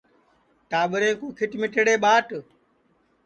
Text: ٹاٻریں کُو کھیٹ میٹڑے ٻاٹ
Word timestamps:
ٹاٻریں 0.69 1.15
کُو 1.19 1.27
کھیٹ 1.37 1.51
میٹڑے 1.61 1.95
ٻاٹ 2.03 2.27